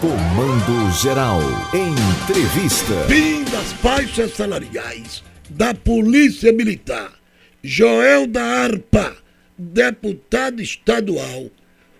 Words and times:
Comando 0.00 0.92
Geral. 1.02 1.40
Entrevista. 1.74 2.94
Fim 3.08 3.42
das 3.50 3.72
faixas 3.82 4.30
salariais 4.30 5.24
da 5.50 5.74
Polícia 5.74 6.52
Militar. 6.52 7.14
Joel 7.64 8.28
da 8.28 8.44
Arpa, 8.44 9.16
deputado 9.58 10.62
estadual, 10.62 11.50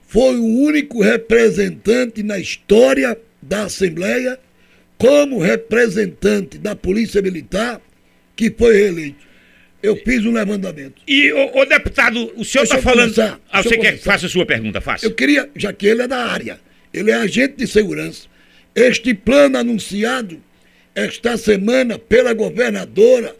foi 0.06 0.36
o 0.36 0.44
único 0.44 1.02
representante 1.02 2.22
na 2.22 2.38
história 2.38 3.18
da 3.42 3.64
Assembleia 3.64 4.38
como 4.96 5.40
representante 5.40 6.56
da 6.56 6.76
Polícia 6.76 7.20
Militar 7.20 7.80
que 8.36 8.48
foi 8.48 8.76
reeleito. 8.76 9.26
Eu 9.82 9.96
fiz 9.96 10.24
um 10.24 10.30
levantamento. 10.30 11.02
E, 11.04 11.32
ô, 11.32 11.58
ô, 11.58 11.64
deputado, 11.64 12.32
o 12.36 12.44
senhor 12.44 12.62
está 12.62 12.76
eu 12.76 12.82
falando. 12.82 13.12
começar, 13.12 13.40
ah, 13.50 13.60
você 13.60 13.70
quer 13.70 13.90
começar. 13.90 14.12
faça 14.12 14.26
a 14.26 14.28
sua 14.28 14.46
pergunta, 14.46 14.80
faça. 14.80 15.04
Eu 15.04 15.10
queria, 15.10 15.50
já 15.56 15.72
que 15.72 15.84
ele 15.84 16.02
é 16.02 16.06
da 16.06 16.26
área, 16.26 16.60
ele 16.92 17.10
é 17.10 17.14
agente 17.14 17.56
de 17.56 17.66
segurança. 17.66 18.28
Este 18.74 19.14
plano 19.14 19.58
anunciado 19.58 20.40
esta 20.94 21.36
semana 21.36 21.98
pela 21.98 22.34
governadora 22.34 23.34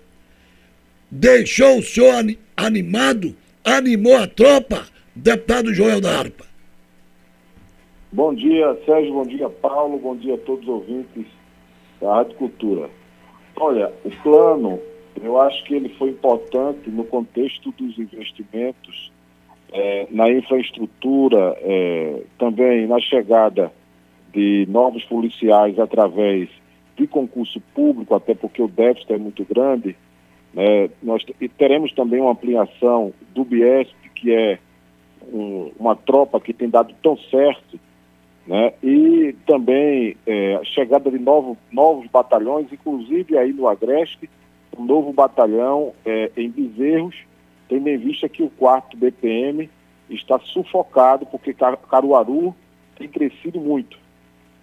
deixou 1.11 1.79
o 1.79 1.83
senhor 1.83 2.15
ani- 2.15 2.39
animado, 2.57 3.35
animou 3.65 4.17
a 4.17 4.27
tropa, 4.27 4.87
deputado 5.15 5.73
Joel 5.75 6.01
da 6.01 6.19
Arpa. 6.19 6.47
Bom 8.11 8.35
dia, 8.35 8.77
Sérgio, 8.87 9.13
bom 9.13 9.27
dia, 9.27 9.49
Paulo, 9.51 9.99
bom 9.99 10.17
dia 10.17 10.35
a 10.35 10.39
todos 10.39 10.63
os 10.63 10.69
ouvintes 10.69 11.27
da 12.01 12.15
Rádio 12.17 12.35
Cultura. 12.37 12.89
Olha, 13.57 13.93
o 14.05 14.11
plano, 14.23 14.81
eu 15.23 15.39
acho 15.41 15.63
que 15.65 15.75
ele 15.75 15.89
foi 15.99 16.11
importante 16.11 16.89
no 16.89 17.05
contexto 17.05 17.71
dos 17.73 17.99
investimentos 17.99 19.13
eh, 19.73 20.07
na 20.11 20.31
infraestrutura, 20.31 21.57
eh, 21.61 22.23
também 22.39 22.87
na 22.87 22.99
chegada 23.01 23.73
de 24.33 24.67
novos 24.69 25.05
policiais 25.05 25.79
através 25.79 26.49
de 26.97 27.07
concurso 27.07 27.61
público, 27.75 28.15
até 28.15 28.35
porque 28.35 28.63
o 28.63 28.69
déficit 28.69 29.13
é 29.13 29.19
muito 29.19 29.45
grande. 29.45 29.97
né? 30.55 30.89
Nós 31.03 31.23
e 31.41 31.49
teremos 31.49 31.93
também 31.93 32.21
uma 32.21 32.33
ampliação 32.33 33.13
do 33.35 33.45
BIESP, 33.45 33.95
que 34.15 34.35
é 34.35 34.59
um- 35.33 35.71
uma 35.79 35.95
tropa 35.95 36.41
que 36.41 36.55
tem 36.55 36.71
dado 36.71 36.95
tão 37.03 37.17
certo 37.31 37.79
né? 38.49 38.73
E 38.83 39.37
também 39.47 40.17
é, 40.27 40.57
a 40.57 40.65
chegada 40.65 41.11
de 41.11 41.19
novo, 41.19 41.57
novos 41.71 42.09
batalhões, 42.11 42.73
inclusive 42.73 43.37
aí 43.37 43.53
no 43.53 43.69
Agreste, 43.69 44.29
um 44.77 44.87
novo 44.87 45.13
batalhão 45.13 45.93
é, 46.07 46.31
em 46.35 46.49
Bezerros, 46.49 47.15
tendo 47.69 47.89
em 47.89 47.97
vista 47.99 48.29
que 48.29 48.43
o 48.43 48.51
quarto 48.51 48.97
BPM 48.97 49.69
está 50.11 50.39
sufocado 50.41 51.27
porque 51.27 51.53
Car- 51.53 51.77
Caruaru 51.77 52.55
tem 52.97 53.09
crescido 53.09 53.61
muito. 53.61 53.99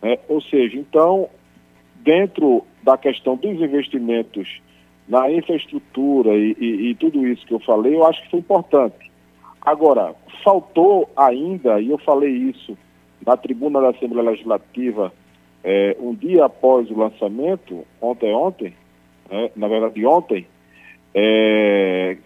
né? 0.02 0.18
Ou 0.28 0.42
seja, 0.42 0.78
então, 0.78 1.30
dentro 2.04 2.64
da 2.84 2.98
questão 2.98 3.36
dos 3.36 3.60
investimentos 3.62 4.62
na 5.08 5.32
infraestrutura 5.32 6.36
e, 6.36 6.56
e- 6.60 6.90
e 6.92 6.96
tudo 6.96 7.26
isso 7.28 7.46
que 7.46 7.54
eu 7.54 7.60
falei, 7.60 7.96
eu 7.96 8.06
acho 8.06 8.22
que 8.24 8.30
foi 8.32 8.40
importante. 8.40 9.12
Agora, 9.62 10.14
faltou 10.44 11.10
ainda, 11.16 11.80
e 11.80 11.90
eu 11.90 11.98
falei 12.00 12.32
isso 12.32 12.78
na 13.26 13.36
tribuna 13.38 13.82
da 13.82 13.90
Assembleia 13.90 14.30
Legislativa, 14.32 15.12
eh, 15.64 15.96
um 16.00 16.14
dia 16.14 16.46
após 16.46 16.90
o 16.92 16.98
lançamento, 16.98 17.86
ontem, 18.02 18.34
ontem, 18.34 18.74
né, 19.30 19.50
na 19.56 19.68
verdade 19.68 20.06
ontem, 20.06 20.46
eh, 21.14 22.18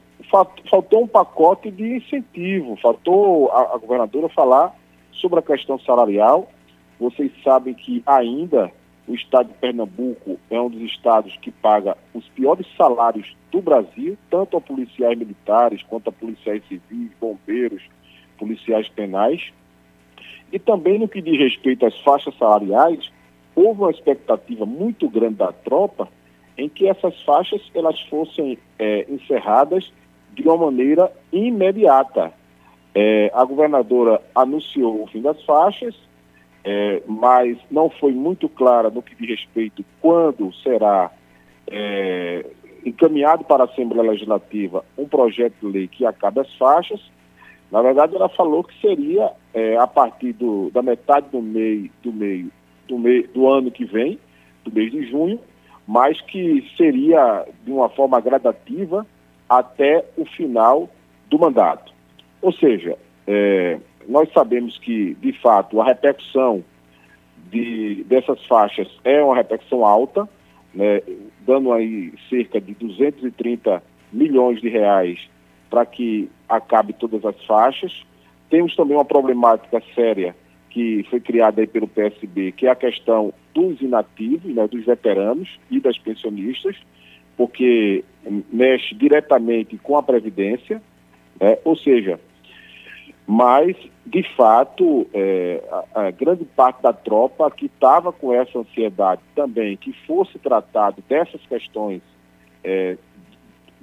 faltou 0.69 1.03
um 1.03 1.07
pacote 1.07 1.71
de 1.71 1.97
incentivo, 1.97 2.75
faltou 2.77 3.49
a, 3.51 3.75
a 3.75 3.77
governadora 3.77 4.29
falar 4.29 4.75
sobre 5.13 5.39
a 5.39 5.43
questão 5.43 5.79
salarial. 5.79 6.49
Vocês 6.99 7.31
sabem 7.43 7.73
que 7.73 8.03
ainda 8.05 8.71
o 9.07 9.15
estado 9.15 9.47
de 9.47 9.53
Pernambuco 9.55 10.37
é 10.49 10.61
um 10.61 10.69
dos 10.69 10.81
estados 10.81 11.35
que 11.37 11.51
paga 11.51 11.97
os 12.13 12.27
piores 12.29 12.67
salários 12.77 13.35
do 13.51 13.61
Brasil, 13.61 14.17
tanto 14.29 14.57
a 14.57 14.61
policiais 14.61 15.17
militares 15.17 15.81
quanto 15.83 16.09
a 16.09 16.13
policiais 16.13 16.61
civis, 16.67 17.11
bombeiros, 17.19 17.81
policiais 18.37 18.87
penais. 18.89 19.51
E 20.51 20.59
também 20.59 20.99
no 20.99 21.07
que 21.07 21.21
diz 21.21 21.39
respeito 21.39 21.85
às 21.85 21.99
faixas 22.01 22.35
salariais, 22.37 23.11
houve 23.55 23.81
uma 23.81 23.91
expectativa 23.91 24.65
muito 24.65 25.09
grande 25.09 25.35
da 25.35 25.51
tropa 25.51 26.07
em 26.57 26.67
que 26.67 26.87
essas 26.87 27.19
faixas 27.23 27.61
elas 27.73 27.99
fossem 28.01 28.57
eh, 28.77 29.05
encerradas 29.09 29.91
de 30.41 30.47
uma 30.47 30.57
maneira 30.57 31.11
imediata. 31.31 32.31
Eh, 32.95 33.31
a 33.33 33.43
governadora 33.45 34.21
anunciou 34.33 35.03
o 35.03 35.07
fim 35.07 35.21
das 35.21 35.41
faixas, 35.43 35.95
eh, 36.63 37.01
mas 37.07 37.57
não 37.69 37.89
foi 37.89 38.11
muito 38.13 38.49
clara 38.49 38.89
no 38.89 39.01
que 39.01 39.15
diz 39.15 39.29
respeito 39.39 39.83
quando 40.01 40.53
será 40.63 41.11
eh, 41.67 42.45
encaminhado 42.85 43.43
para 43.43 43.63
a 43.63 43.67
Assembleia 43.67 44.09
Legislativa 44.11 44.83
um 44.97 45.07
projeto 45.07 45.53
de 45.61 45.67
lei 45.67 45.87
que 45.87 46.05
acabe 46.05 46.39
as 46.39 46.53
faixas. 46.55 46.99
Na 47.71 47.81
verdade, 47.81 48.15
ela 48.15 48.29
falou 48.29 48.63
que 48.63 48.79
seria 48.81 49.31
eh, 49.53 49.77
a 49.77 49.85
partir 49.85 50.33
do- 50.33 50.71
da 50.71 50.81
metade 50.81 51.27
do 51.31 51.41
meio 51.41 51.89
do 52.01 52.11
meio 52.11 52.51
do, 52.87 52.97
mei- 52.97 53.27
do 53.27 53.47
ano 53.47 53.69
que 53.69 53.85
vem, 53.85 54.19
do 54.65 54.71
mês 54.73 54.91
de 54.91 55.03
junho, 55.09 55.39
mas 55.87 56.19
que 56.21 56.67
seria 56.75 57.45
de 57.63 57.71
uma 57.71 57.87
forma 57.89 58.19
gradativa 58.19 59.05
até 59.49 60.05
o 60.15 60.25
final 60.25 60.89
do 61.29 61.39
mandato. 61.39 61.91
Ou 62.41 62.53
seja, 62.53 62.97
eh, 63.27 63.79
nós 64.07 64.31
sabemos 64.31 64.77
que, 64.77 65.15
de 65.15 65.33
fato, 65.33 65.81
a 65.81 65.85
repercussão 65.85 66.63
de, 67.51 68.03
dessas 68.05 68.43
faixas 68.45 68.87
é 69.03 69.23
uma 69.23 69.35
repercussão 69.35 69.85
alta, 69.85 70.27
né, 70.73 71.01
dando 71.45 71.73
aí 71.73 72.13
cerca 72.29 72.61
de 72.61 72.73
230 72.75 73.83
milhões 74.13 74.61
de 74.61 74.69
reais 74.69 75.29
para 75.69 75.85
que 75.85 76.29
acabe 76.47 76.93
todas 76.93 77.23
as 77.25 77.43
faixas. 77.45 78.03
Temos 78.49 78.75
também 78.75 78.95
uma 78.95 79.05
problemática 79.05 79.81
séria 79.93 80.35
que 80.69 81.05
foi 81.09 81.19
criada 81.19 81.61
aí 81.61 81.67
pelo 81.67 81.87
PSB, 81.87 82.51
que 82.51 82.67
é 82.67 82.71
a 82.71 82.75
questão 82.75 83.33
dos 83.53 83.81
inativos, 83.81 84.53
né, 84.53 84.67
dos 84.67 84.85
veteranos 84.85 85.59
e 85.69 85.79
das 85.79 85.97
pensionistas, 85.97 86.75
porque 87.39 88.03
mexe 88.51 88.93
diretamente 88.93 89.77
com 89.77 89.95
a 89.97 90.03
Previdência, 90.03 90.81
né, 91.39 91.57
ou 91.63 91.73
seja, 91.73 92.19
mas, 93.25 93.77
de 94.05 94.23
fato, 94.35 95.07
é, 95.13 95.63
a, 95.95 96.07
a 96.07 96.11
grande 96.11 96.43
parte 96.43 96.81
da 96.81 96.91
tropa 96.91 97.49
que 97.49 97.67
estava 97.67 98.11
com 98.11 98.33
essa 98.33 98.59
ansiedade 98.59 99.21
também, 99.33 99.77
que 99.77 99.93
fosse 100.05 100.37
tratado 100.37 101.01
dessas 101.07 101.39
questões 101.45 102.01
é, 102.61 102.97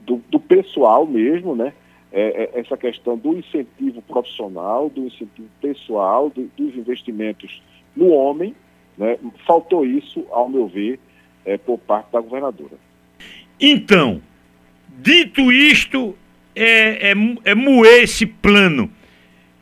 do, 0.01 0.21
do 0.29 0.39
pessoal 0.39 1.07
mesmo, 1.07 1.57
né? 1.57 1.73
É, 2.13 2.51
é, 2.55 2.61
essa 2.61 2.77
questão 2.77 3.17
do 3.17 3.39
incentivo 3.39 4.03
profissional, 4.03 4.91
do 4.91 5.07
incentivo 5.07 5.49
pessoal, 5.63 6.29
do- 6.29 6.51
dos 6.59 6.77
investimentos 6.77 7.63
no 7.97 8.11
homem, 8.11 8.55
né? 8.99 9.19
faltou 9.47 9.87
isso, 9.87 10.27
ao 10.31 10.47
meu 10.47 10.67
ver, 10.67 11.01
é, 11.47 11.57
por 11.57 11.79
parte 11.79 12.13
da 12.13 12.21
governadora. 12.21 12.86
Então, 13.61 14.23
dito 14.99 15.53
isto, 15.53 16.17
é, 16.55 17.13
é, 17.13 17.15
é 17.45 17.55
moer 17.55 18.03
esse 18.03 18.27
plano 18.27 18.91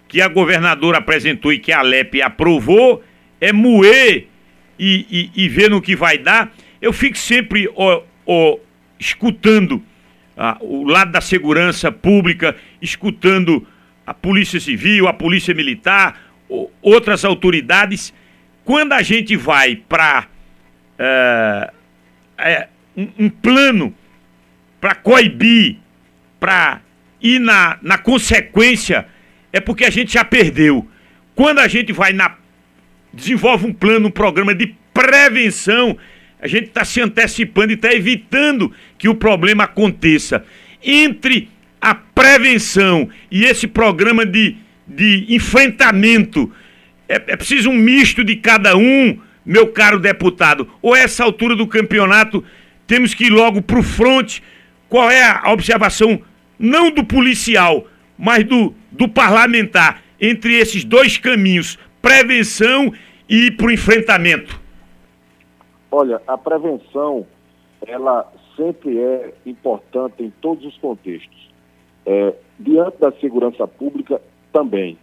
que 0.08 0.20
a 0.20 0.28
governadora 0.28 0.98
apresentou 0.98 1.52
e 1.52 1.58
que 1.58 1.72
a 1.72 1.80
Alep 1.80 2.22
aprovou, 2.22 3.02
é 3.40 3.52
moer 3.52 4.28
e, 4.78 5.30
e, 5.36 5.44
e 5.44 5.48
ver 5.48 5.70
no 5.70 5.82
que 5.82 5.96
vai 5.96 6.18
dar. 6.18 6.52
Eu 6.80 6.92
fico 6.92 7.18
sempre 7.18 7.68
ó, 7.74 8.02
ó, 8.26 8.58
escutando 8.98 9.82
ah, 10.36 10.56
o 10.60 10.84
lado 10.84 11.12
da 11.12 11.20
segurança 11.20 11.90
pública, 11.90 12.56
escutando 12.80 13.66
a 14.06 14.12
Polícia 14.12 14.60
Civil, 14.60 15.08
a 15.08 15.12
Polícia 15.12 15.54
Militar, 15.54 16.20
outras 16.82 17.24
autoridades. 17.24 18.12
Quando 18.64 18.92
a 18.92 19.02
gente 19.02 19.36
vai 19.36 19.76
para 19.76 20.28
é, 20.98 22.68
um, 22.96 23.08
um 23.18 23.30
plano 23.30 23.94
para 24.80 24.94
coibir, 24.94 25.76
para 26.38 26.80
ir 27.20 27.38
na, 27.38 27.78
na 27.80 27.96
consequência, 27.96 29.06
é 29.52 29.60
porque 29.60 29.84
a 29.84 29.90
gente 29.90 30.12
já 30.12 30.24
perdeu. 30.24 30.86
Quando 31.34 31.58
a 31.58 31.68
gente 31.68 31.92
vai 31.92 32.12
na. 32.12 32.36
desenvolve 33.12 33.66
um 33.66 33.72
plano, 33.72 34.08
um 34.08 34.10
programa 34.10 34.54
de 34.54 34.74
prevenção, 34.92 35.96
a 36.40 36.46
gente 36.46 36.66
está 36.66 36.84
se 36.84 37.00
antecipando 37.00 37.72
e 37.72 37.74
está 37.74 37.92
evitando 37.92 38.70
que 38.98 39.08
o 39.08 39.14
problema 39.14 39.64
aconteça. 39.64 40.44
Entre 40.82 41.48
a 41.80 41.94
prevenção 41.94 43.08
e 43.30 43.44
esse 43.44 43.66
programa 43.66 44.26
de, 44.26 44.56
de 44.86 45.26
enfrentamento, 45.30 46.52
é, 47.08 47.14
é 47.14 47.36
preciso 47.36 47.70
um 47.70 47.74
misto 47.74 48.22
de 48.22 48.36
cada 48.36 48.76
um, 48.76 49.18
meu 49.44 49.68
caro 49.68 49.98
deputado. 49.98 50.68
Ou 50.82 50.94
a 50.94 50.98
essa 50.98 51.24
altura 51.24 51.56
do 51.56 51.66
campeonato 51.66 52.44
temos 52.86 53.14
que 53.14 53.26
ir 53.26 53.30
logo 53.30 53.62
para 53.62 53.78
o 53.78 53.82
fronte. 53.82 54.42
Qual 54.88 55.10
é 55.10 55.22
a 55.22 55.52
observação, 55.52 56.20
não 56.58 56.90
do 56.90 57.04
policial, 57.04 57.86
mas 58.18 58.44
do, 58.44 58.74
do 58.92 59.08
parlamentar, 59.08 60.02
entre 60.20 60.54
esses 60.58 60.84
dois 60.84 61.18
caminhos, 61.18 61.78
prevenção 62.00 62.92
e 63.28 63.50
para 63.50 63.66
o 63.66 63.70
enfrentamento? 63.70 64.60
Olha, 65.90 66.20
a 66.26 66.36
prevenção, 66.36 67.26
ela 67.86 68.30
sempre 68.56 68.98
é 68.98 69.34
importante 69.46 70.22
em 70.22 70.30
todos 70.40 70.64
os 70.64 70.76
contextos. 70.78 71.52
É, 72.06 72.34
diante 72.58 72.98
da 72.98 73.10
segurança 73.12 73.66
pública, 73.66 74.20
também. 74.54 74.96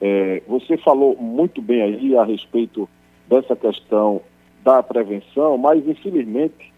É, 0.00 0.42
você 0.48 0.78
falou 0.78 1.14
muito 1.16 1.60
bem 1.60 1.82
aí 1.82 2.16
a 2.16 2.24
respeito 2.24 2.88
dessa 3.28 3.54
questão 3.54 4.22
da 4.64 4.82
prevenção, 4.82 5.58
mas 5.58 5.86
infelizmente 5.86 6.72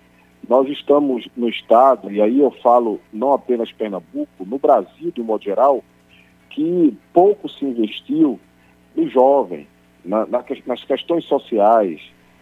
nós 0.48 0.68
estamos 0.68 1.28
no 1.36 1.48
Estado, 1.48 2.10
e 2.10 2.20
aí 2.20 2.40
eu 2.40 2.50
falo 2.62 3.00
não 3.12 3.32
apenas 3.32 3.70
Pernambuco, 3.72 4.44
no 4.44 4.58
Brasil 4.58 5.10
de 5.12 5.20
um 5.20 5.24
modo 5.24 5.44
geral, 5.44 5.84
que 6.50 6.96
pouco 7.12 7.48
se 7.48 7.64
investiu 7.64 8.38
no 8.96 9.08
jovem, 9.08 9.66
na, 10.04 10.26
na, 10.26 10.44
nas 10.66 10.82
questões 10.84 11.24
sociais, 11.24 12.00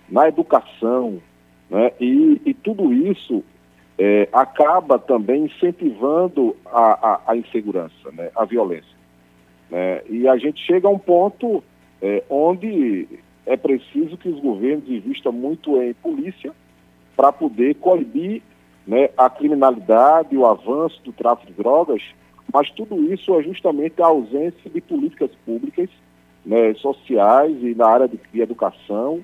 na 0.09 0.29
educação, 0.29 1.21
né? 1.69 1.93
e, 2.01 2.41
e 2.47 2.55
tudo 2.55 2.93
isso 2.93 3.45
é, 3.99 4.29
acaba 4.33 4.99
também 4.99 5.45
incentivando 5.45 6.57
a, 6.65 7.13
a, 7.13 7.33
a 7.33 7.37
insegurança, 7.37 8.11
né? 8.13 8.31
a 8.35 8.45
violência. 8.45 8.97
Né? 9.71 10.03
E 10.09 10.27
a 10.27 10.37
gente 10.39 10.65
chega 10.65 10.89
a 10.89 10.91
um 10.91 10.99
ponto 10.99 11.63
é, 12.01 12.23
onde 12.31 13.07
é 13.45 13.57
preciso 13.57 14.17
que 14.17 14.29
os 14.29 14.41
governos 14.41 14.89
invistam 14.89 15.33
muito 15.33 15.81
em 15.83 15.93
polícia 15.95 16.55
para 17.19 17.33
poder 17.33 17.75
coibir 17.75 18.41
né, 18.87 19.11
a 19.19 19.29
criminalidade, 19.29 20.37
o 20.37 20.47
avanço 20.47 21.03
do 21.03 21.13
tráfico 21.13 21.49
de 21.49 21.59
drogas, 21.59 22.01
mas 22.55 22.71
tudo 22.71 23.13
isso 23.13 23.35
é 23.35 23.43
justamente 23.43 24.01
a 24.01 24.07
ausência 24.07 24.71
de 24.73 24.81
políticas 24.81 25.33
públicas, 25.45 25.91
né, 26.47 26.73
sociais 26.75 27.57
e 27.61 27.75
na 27.75 27.89
área 27.89 28.07
de, 28.07 28.21
de 28.33 28.41
educação, 28.41 29.19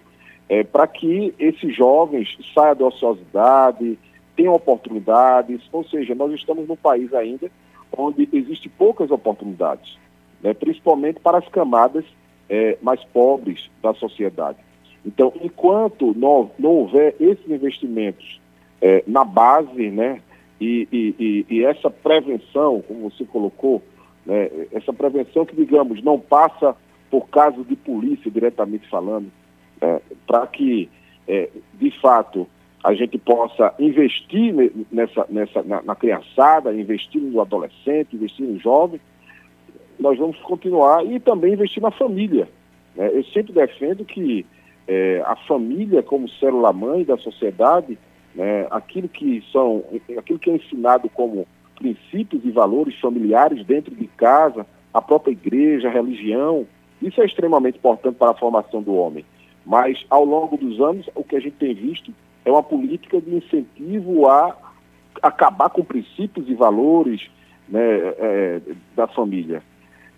é, 0.49 0.64
para 0.64 0.88
que 0.88 1.32
esses 1.38 1.75
jovens 1.76 2.37
saiam 2.52 2.75
da 2.75 2.87
ociosidade, 2.87 3.97
tenham 4.35 4.55
oportunidades, 4.55 5.61
ou 5.70 5.85
seja, 5.85 6.17
nós 6.17 6.32
estamos 6.32 6.67
num 6.67 6.76
país 6.76 7.14
ainda 7.14 7.49
onde 7.97 8.29
existem 8.32 8.73
poucas 8.76 9.12
oportunidades, 9.12 9.97
né, 10.43 10.52
principalmente 10.52 11.20
para 11.20 11.38
as 11.38 11.49
camadas 11.49 12.05
é, 12.50 12.76
mais 12.82 13.05
pobres 13.05 13.70
da 13.81 13.94
sociedade. 13.94 14.58
Então, 15.04 15.32
enquanto 15.42 16.14
não, 16.16 16.50
não 16.58 16.70
houver 16.70 17.14
esses 17.20 17.48
investimentos 17.48 18.40
é, 18.80 19.04
na 19.06 19.24
base, 19.24 19.90
né, 19.90 20.20
e, 20.60 20.88
e, 20.90 21.46
e, 21.50 21.64
essa 21.64 21.90
prevenção, 21.90 22.82
como 22.86 23.10
você 23.10 23.24
colocou, 23.24 23.82
né, 24.24 24.50
essa 24.72 24.92
prevenção 24.92 25.44
que, 25.44 25.54
digamos, 25.54 26.02
não 26.02 26.18
passa 26.18 26.74
por 27.10 27.28
casos 27.28 27.66
de 27.66 27.76
polícia 27.76 28.30
diretamente 28.30 28.88
falando, 28.88 29.30
é, 29.80 30.00
para 30.26 30.46
que, 30.46 30.88
é, 31.28 31.50
de 31.74 31.90
fato, 32.00 32.46
a 32.82 32.94
gente 32.94 33.18
possa 33.18 33.74
investir 33.78 34.54
nessa, 34.90 35.26
nessa, 35.28 35.62
na, 35.62 35.82
na 35.82 35.94
criançada, 35.94 36.74
investir 36.74 37.20
no 37.20 37.40
adolescente, 37.40 38.14
investir 38.14 38.46
no 38.46 38.58
jovem, 38.58 39.00
nós 39.98 40.18
vamos 40.18 40.38
continuar 40.40 41.04
e 41.04 41.18
também 41.20 41.54
investir 41.54 41.82
na 41.82 41.90
família. 41.90 42.48
Né? 42.94 43.10
Eu 43.12 43.24
sempre 43.24 43.52
defendo 43.52 44.04
que 44.04 44.44
é, 44.86 45.22
a 45.25 45.36
família 45.36 46.02
como 46.02 46.28
célula-mãe 46.28 47.04
da 47.04 47.16
sociedade, 47.16 47.98
né, 48.34 48.66
aquilo, 48.70 49.08
que 49.08 49.42
são, 49.52 49.84
aquilo 50.16 50.38
que 50.38 50.50
é 50.50 50.56
ensinado 50.56 51.08
como 51.08 51.46
princípios 51.76 52.44
e 52.44 52.50
valores 52.50 52.98
familiares 53.00 53.64
dentro 53.64 53.94
de 53.94 54.06
casa, 54.08 54.66
a 54.92 55.00
própria 55.00 55.32
igreja, 55.32 55.88
a 55.88 55.92
religião, 55.92 56.66
isso 57.02 57.20
é 57.20 57.26
extremamente 57.26 57.78
importante 57.78 58.16
para 58.16 58.31
a 58.31 58.34
formação 58.34 58.82
do 58.82 58.94
homem. 58.94 59.25
Mas, 59.66 60.04
ao 60.10 60.25
longo 60.25 60.56
dos 60.56 60.81
anos, 60.81 61.08
o 61.14 61.25
que 61.25 61.37
a 61.37 61.40
gente 61.40 61.56
tem 61.56 61.75
visto 61.75 62.12
é 62.44 62.50
uma 62.50 62.62
política 62.62 63.20
de 63.20 63.34
incentivo 63.34 64.28
a 64.28 64.56
acabar 65.22 65.70
com 65.70 65.82
princípios 65.82 66.48
e 66.48 66.54
valores 66.54 67.28
né, 67.69 67.80
é, 67.80 68.60
da 68.94 69.06
família. 69.06 69.62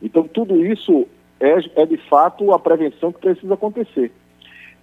Então, 0.03 0.25
tudo 0.25 0.65
isso 0.65 1.07
é, 1.41 1.83
é 1.83 1.87
de 1.87 1.97
fato 2.09 2.53
a 2.53 2.59
prevenção 2.59 3.13
que 3.13 3.21
precisa 3.21 3.55
acontecer. 3.55 4.11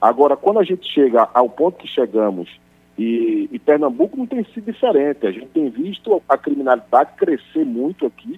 Agora, 0.04 0.36
quando 0.36 0.60
a 0.60 0.66
gente 0.66 0.86
chega 0.86 1.30
ao 1.34 1.50
ponto 1.50 1.78
que 1.78 1.88
chegamos, 1.88 2.50
e, 2.98 3.48
e, 3.50 3.58
Pernambuco 3.58 4.18
não 4.18 4.26
tem 4.26 4.44
sido 4.54 4.70
diferente, 4.70 5.26
a 5.26 5.32
gente 5.32 5.48
tem 5.48 5.70
visto 5.70 6.22
a 6.28 6.38
criminalidade 6.38 7.14
crescer 7.16 7.64
muito 7.64 8.06
aqui, 8.06 8.38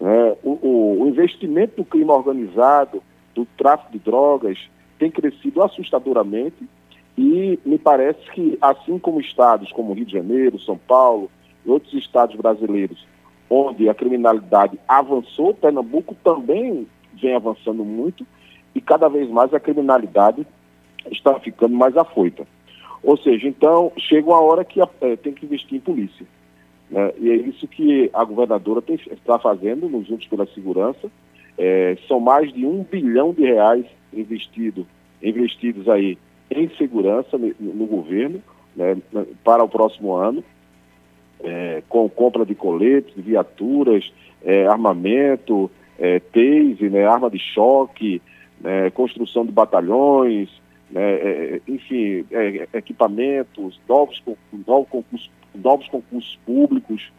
né? 0.00 0.36
o, 0.42 0.98
o, 1.00 1.06
investimento 1.06 1.76
do 1.76 1.84
crime 1.84 2.10
organizado, 2.10 3.00
do 3.32 3.46
tráfico 3.56 3.92
de 3.92 4.00
drogas, 4.00 4.58
tem 4.98 5.08
crescido 5.08 5.62
assustadoramente 5.62 6.68
e 7.16 7.60
me 7.64 7.78
parece 7.78 8.28
que, 8.32 8.58
assim 8.60 8.98
como 8.98 9.20
estados 9.20 9.70
como 9.70 9.92
Rio 9.92 10.04
de 10.04 10.14
Janeiro, 10.14 10.58
São 10.58 10.76
Paulo 10.76 11.30
e 11.64 11.70
outros 11.70 11.94
estados 11.94 12.34
brasileiros 12.34 13.06
onde 13.48 13.88
a 13.88 13.94
criminalidade 13.94 14.76
avançou, 14.88 15.54
Pernambuco 15.54 16.16
também 16.24 16.88
vem 17.14 17.36
avançando 17.36 17.84
muito 17.84 18.26
e 18.74 18.80
cada 18.80 19.08
vez 19.08 19.30
mais 19.30 19.54
a 19.54 19.60
criminalidade 19.60 20.44
está 21.10 21.38
ficando 21.40 21.74
mais 21.74 21.96
afoita. 21.96 22.46
Ou 23.02 23.16
seja, 23.16 23.46
então 23.46 23.92
chega 23.96 24.28
uma 24.28 24.40
hora 24.40 24.64
que 24.64 24.80
é, 24.80 25.16
tem 25.16 25.32
que 25.32 25.46
investir 25.46 25.76
em 25.76 25.80
polícia. 25.80 26.26
Né? 26.90 27.12
E 27.18 27.30
é 27.30 27.36
isso 27.36 27.66
que 27.68 28.10
a 28.12 28.24
governadora 28.24 28.82
tem, 28.82 28.96
está 28.96 29.38
fazendo 29.38 29.88
nos 29.88 30.06
juntos 30.06 30.26
pela 30.26 30.46
segurança. 30.46 31.10
É, 31.56 31.96
são 32.06 32.20
mais 32.20 32.52
de 32.52 32.64
um 32.64 32.82
bilhão 32.84 33.32
de 33.32 33.42
reais 33.42 33.84
investido, 34.12 34.86
investidos 35.22 35.88
aí 35.88 36.16
em 36.50 36.68
segurança 36.76 37.36
no, 37.36 37.52
no 37.60 37.86
governo 37.86 38.40
né, 38.74 38.96
para 39.44 39.62
o 39.62 39.68
próximo 39.68 40.14
ano 40.14 40.42
é, 41.42 41.82
com 41.88 42.08
compra 42.08 42.44
de 42.44 42.54
coletes, 42.54 43.12
viaturas, 43.16 44.12
é, 44.44 44.66
armamento, 44.66 45.70
é, 45.98 46.20
tase, 46.20 46.88
né, 46.90 47.06
arma 47.06 47.30
de 47.30 47.38
choque, 47.38 48.20
né, 48.60 48.90
construção 48.90 49.44
de 49.44 49.52
batalhões, 49.52 50.48
é, 50.94 51.60
enfim, 51.68 52.24
é, 52.30 52.68
equipamentos, 52.74 53.80
novos, 53.88 54.22
novos, 54.66 54.88
concursos, 54.88 55.30
novos 55.54 55.88
concursos 55.88 56.38
públicos. 56.46 57.12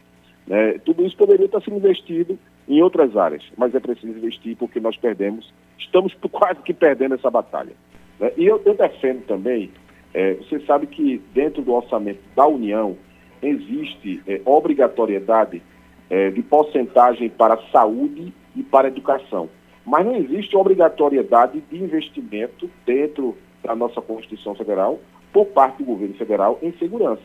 Né, 0.47 0.79
tudo 0.79 1.05
isso 1.05 1.15
poderia 1.15 1.45
estar 1.45 1.61
sendo 1.61 1.77
investido 1.77 2.37
em 2.67 2.81
outras 2.81 3.15
áreas, 3.15 3.43
mas 3.57 3.73
é 3.75 3.79
preciso 3.79 4.17
investir 4.17 4.55
porque 4.57 4.79
nós 4.79 4.97
perdemos, 4.97 5.53
estamos 5.77 6.15
quase 6.31 6.61
que 6.61 6.73
perdendo 6.73 7.15
essa 7.15 7.29
batalha. 7.29 7.73
Né? 8.19 8.31
E 8.37 8.45
eu, 8.45 8.61
eu 8.65 8.75
defendo 8.75 9.25
também, 9.25 9.71
é, 10.13 10.33
você 10.35 10.59
sabe 10.61 10.87
que 10.87 11.21
dentro 11.33 11.61
do 11.61 11.73
orçamento 11.73 12.19
da 12.35 12.47
União, 12.47 12.97
existe 13.41 14.21
é, 14.27 14.41
obrigatoriedade 14.45 15.61
é, 16.09 16.29
de 16.29 16.41
porcentagem 16.41 17.29
para 17.29 17.57
saúde 17.71 18.33
e 18.55 18.63
para 18.63 18.87
educação. 18.87 19.49
Mas 19.85 20.05
não 20.05 20.15
existe 20.15 20.55
obrigatoriedade 20.55 21.61
de 21.71 21.77
investimento 21.77 22.69
dentro 22.85 23.37
da 23.63 23.75
nossa 23.75 24.01
Constituição 24.01 24.55
Federal 24.55 24.99
por 25.31 25.45
parte 25.47 25.77
do 25.77 25.85
governo 25.85 26.15
federal 26.15 26.57
em 26.61 26.71
segurança. 26.73 27.21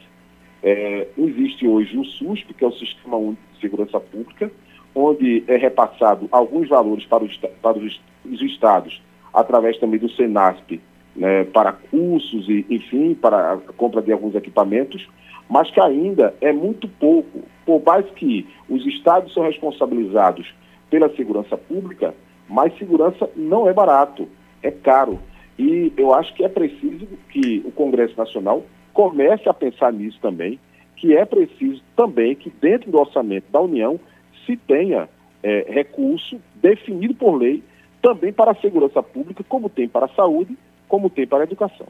É, 0.62 1.08
existe 1.18 1.66
hoje 1.66 1.96
o 1.96 2.04
SUSP, 2.04 2.54
que 2.54 2.64
é 2.64 2.68
o 2.68 2.72
Sistema 2.72 3.16
Único 3.16 3.42
de 3.54 3.60
Segurança 3.60 4.00
Pública, 4.00 4.50
onde 4.94 5.44
é 5.46 5.56
repassado 5.56 6.28
alguns 6.30 6.68
valores 6.68 7.04
para 7.04 7.24
os, 7.24 7.36
para 7.36 7.78
os, 7.78 8.00
os 8.24 8.40
estados, 8.40 9.02
através 9.32 9.78
também 9.78 9.98
do 9.98 10.08
SENASP, 10.08 10.80
né, 11.16 11.44
para 11.44 11.72
cursos 11.72 12.48
e, 12.48 12.64
enfim, 12.70 13.14
para 13.14 13.54
a 13.54 13.56
compra 13.76 14.00
de 14.00 14.12
alguns 14.12 14.34
equipamentos, 14.34 15.06
mas 15.48 15.70
que 15.70 15.80
ainda 15.80 16.34
é 16.40 16.52
muito 16.52 16.88
pouco. 16.88 17.42
Por 17.66 17.82
mais 17.84 18.06
que 18.10 18.46
os 18.68 18.86
estados 18.86 19.32
são 19.32 19.42
responsabilizados 19.42 20.54
pela 20.90 21.14
segurança 21.14 21.56
pública, 21.56 22.14
mas 22.48 22.76
segurança 22.78 23.28
não 23.34 23.68
é 23.68 23.72
barato, 23.72 24.28
é 24.62 24.70
caro. 24.70 25.18
E 25.58 25.92
eu 25.96 26.12
acho 26.12 26.34
que 26.34 26.44
é 26.44 26.48
preciso 26.48 27.06
que 27.30 27.62
o 27.64 27.70
Congresso 27.70 28.16
Nacional 28.16 28.64
comece 28.92 29.48
a 29.48 29.54
pensar 29.54 29.92
nisso 29.92 30.18
também, 30.20 30.58
que 30.96 31.16
é 31.16 31.24
preciso 31.24 31.82
também 31.96 32.34
que 32.34 32.50
dentro 32.60 32.90
do 32.90 32.98
orçamento 32.98 33.50
da 33.50 33.60
União 33.60 33.98
se 34.46 34.56
tenha 34.56 35.08
é, 35.42 35.66
recurso 35.68 36.40
definido 36.56 37.14
por 37.14 37.36
lei 37.36 37.62
também 38.00 38.32
para 38.32 38.50
a 38.50 38.56
segurança 38.56 39.02
pública, 39.02 39.44
como 39.48 39.68
tem 39.68 39.88
para 39.88 40.06
a 40.06 40.14
saúde, 40.14 40.56
como 40.88 41.08
tem 41.08 41.26
para 41.26 41.40
a 41.40 41.44
educação. 41.44 41.86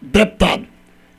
Deputado, 0.00 0.66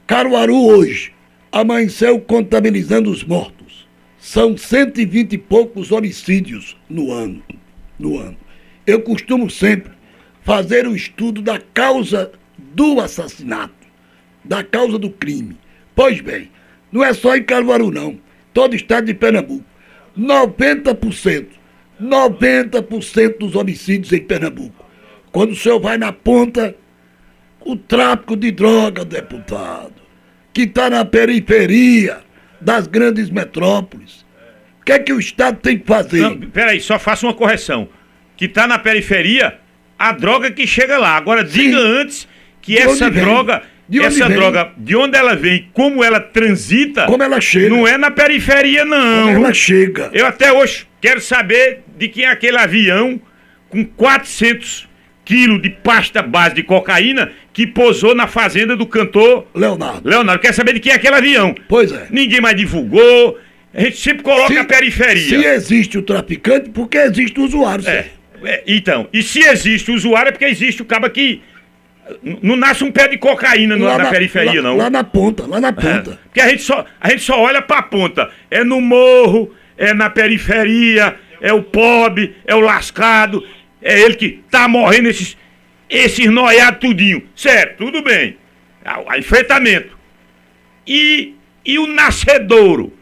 Caruaru 0.05 0.65
hoje 0.67 1.13
amanheceu 1.51 2.19
contabilizando 2.21 3.09
os 3.09 3.23
mortos. 3.23 3.87
São 4.17 4.57
120 4.57 5.33
e 5.33 5.37
poucos 5.37 5.91
homicídios 5.91 6.77
no 6.89 7.11
ano. 7.11 7.41
No 7.97 8.17
ano. 8.17 8.37
Eu 8.85 9.01
costumo 9.01 9.49
sempre 9.49 9.91
fazer 10.41 10.87
o 10.87 10.95
estudo 10.95 11.41
da 11.41 11.59
causa 11.73 12.31
do 12.57 12.99
assassinato, 12.99 13.87
da 14.43 14.63
causa 14.63 14.97
do 14.97 15.09
crime. 15.09 15.57
Pois 15.95 16.21
bem, 16.21 16.49
não 16.91 17.03
é 17.03 17.13
só 17.13 17.35
em 17.35 17.43
Caruaru 17.43 17.91
não, 17.91 18.19
todo 18.53 18.73
o 18.73 18.75
estado 18.75 19.05
de 19.05 19.13
Pernambuco. 19.13 19.65
90%, 20.17 21.47
90% 22.01 23.37
dos 23.37 23.55
homicídios 23.55 24.11
em 24.11 24.19
Pernambuco 24.19 24.85
Quando 25.31 25.51
o 25.51 25.55
senhor 25.55 25.79
vai 25.79 25.97
na 25.97 26.11
ponta, 26.11 26.75
o 27.61 27.75
tráfico 27.75 28.35
de 28.35 28.51
droga, 28.51 29.05
deputado, 29.05 29.93
que 30.51 30.63
está 30.63 30.89
na 30.89 31.05
periferia 31.05 32.21
das 32.59 32.87
grandes 32.87 33.29
metrópoles. 33.29 34.25
O 34.81 34.85
que 34.85 34.91
é 34.91 34.99
que 34.99 35.13
o 35.13 35.19
Estado 35.19 35.59
tem 35.61 35.77
que 35.77 35.85
fazer? 35.85 36.21
Não, 36.21 36.37
peraí, 36.37 36.81
só 36.81 36.97
faça 36.97 37.25
uma 37.25 37.33
correção. 37.33 37.87
Que 38.35 38.45
está 38.45 38.65
na 38.65 38.79
periferia, 38.79 39.59
a 39.99 40.13
droga 40.13 40.49
que 40.49 40.65
chega 40.65 40.97
lá. 40.97 41.17
Agora, 41.17 41.43
diga 41.43 41.77
Sim. 41.77 41.83
antes 41.83 42.27
que 42.61 42.73
de 42.73 42.79
essa 42.79 43.11
droga. 43.11 43.61
De 43.87 43.99
essa 43.99 44.27
vem? 44.27 44.37
droga, 44.37 44.71
de 44.77 44.95
onde 44.95 45.17
ela 45.17 45.35
vem, 45.35 45.67
como 45.73 46.03
ela 46.03 46.19
transita. 46.19 47.07
Como 47.07 47.23
ela 47.23 47.41
chega. 47.41 47.69
Não 47.69 47.87
é 47.87 47.97
na 47.97 48.11
periferia, 48.11 48.85
não. 48.85 49.33
Como 49.33 49.45
ela 49.45 49.53
chega. 49.53 50.11
Eu 50.13 50.27
até 50.27 50.53
hoje 50.53 50.85
quero 51.01 51.19
saber 51.19 51.79
de 51.97 52.07
quem 52.07 52.23
é 52.23 52.29
aquele 52.29 52.57
avião 52.57 53.19
com 53.67 53.83
400 53.83 54.87
quilos 55.25 55.59
de 55.59 55.71
pasta 55.71 56.21
base 56.21 56.55
de 56.55 56.63
cocaína 56.63 57.31
que 57.51 57.65
posou 57.65 58.13
na 58.13 58.27
fazenda 58.27 58.75
do 58.75 58.85
cantor 58.85 59.47
Leonardo. 59.55 60.07
Leonardo, 60.07 60.41
quer 60.41 60.53
saber 60.53 60.73
de 60.73 60.79
quem 60.79 60.91
é 60.91 60.95
aquele 60.95 61.15
avião? 61.15 61.55
Pois 61.67 61.91
é. 61.91 62.07
Ninguém 62.11 62.41
mais 62.41 62.55
divulgou. 62.55 63.39
A 63.73 63.81
gente 63.81 63.97
sempre 63.97 64.23
coloca 64.23 64.53
se, 64.53 64.59
a 64.59 64.65
periferia. 64.65 65.23
Se 65.23 65.45
existe 65.45 65.97
o 65.97 66.01
traficante, 66.01 66.69
porque 66.69 66.97
existe 66.97 67.39
o 67.39 67.43
usuário. 67.43 67.87
É, 67.87 67.91
é, 67.91 68.11
então, 68.65 69.07
e 69.11 69.21
se 69.21 69.39
existe 69.39 69.91
o 69.91 69.95
usuário 69.95 70.29
é 70.29 70.31
porque 70.31 70.45
existe 70.45 70.81
o 70.81 70.85
cabo 70.85 71.09
que 71.09 71.41
não 72.41 72.55
nasce 72.55 72.83
um 72.83 72.91
pé 72.91 73.07
de 73.07 73.17
cocaína 73.17 73.75
lá 73.75 73.97
na, 73.97 74.03
na 74.05 74.09
periferia, 74.09 74.61
lá, 74.61 74.61
não. 74.61 74.77
Lá 74.77 74.89
na 74.89 75.03
ponta, 75.03 75.45
lá 75.45 75.61
na 75.61 75.71
ponta. 75.71 76.11
É, 76.11 76.17
porque 76.25 76.41
a 76.41 76.49
gente, 76.49 76.63
só, 76.63 76.85
a 76.99 77.09
gente 77.09 77.21
só 77.21 77.39
olha 77.39 77.61
pra 77.61 77.81
ponta. 77.83 78.29
É 78.49 78.63
no 78.63 78.81
morro, 78.81 79.53
é 79.77 79.93
na 79.93 80.09
periferia, 80.09 81.15
é 81.41 81.53
o 81.53 81.61
pobre, 81.61 82.35
é 82.45 82.55
o 82.55 82.59
lascado, 82.59 83.45
é 83.81 83.99
ele 84.01 84.15
que 84.15 84.43
tá 84.49 84.67
morrendo 84.67 85.09
esses, 85.09 85.37
esses 85.89 86.27
noiados 86.27 86.79
tudinho. 86.79 87.23
Certo, 87.35 87.85
tudo 87.85 88.01
bem. 88.01 88.37
A, 88.83 89.13
a 89.13 89.17
enfrentamento. 89.17 89.97
E, 90.85 91.35
e 91.63 91.77
o 91.77 91.87
nascedouro? 91.87 92.93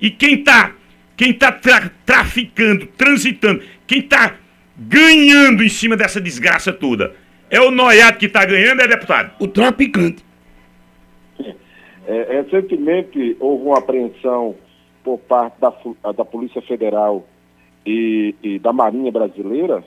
E 0.00 0.10
quem 0.10 0.42
tá, 0.42 0.72
quem 1.16 1.32
tá 1.32 1.52
tra 1.52 1.90
traficando, 2.04 2.86
transitando, 2.86 3.62
quem 3.86 4.02
tá 4.02 4.34
ganhando 4.76 5.62
em 5.62 5.68
cima 5.68 5.96
dessa 5.96 6.20
desgraça 6.20 6.72
toda? 6.72 7.14
É 7.50 7.60
o 7.60 7.70
noiado 7.70 8.18
que 8.18 8.26
está 8.26 8.44
ganhando, 8.44 8.82
é 8.82 8.88
deputado? 8.88 9.32
O 9.38 9.46
traficante. 9.46 10.24
É, 12.06 12.42
recentemente 12.42 13.36
houve 13.40 13.64
uma 13.64 13.78
apreensão 13.78 14.54
por 15.02 15.18
parte 15.18 15.56
da, 15.60 15.72
da 16.12 16.24
Polícia 16.24 16.60
Federal 16.62 17.26
e, 17.86 18.34
e 18.42 18.58
da 18.58 18.72
Marinha 18.72 19.10
Brasileira, 19.10 19.84